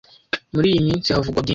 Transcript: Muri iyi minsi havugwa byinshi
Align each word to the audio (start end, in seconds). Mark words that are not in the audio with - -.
Muri 0.53 0.67
iyi 0.71 0.85
minsi 0.87 1.07
havugwa 1.15 1.39
byinshi 1.43 1.49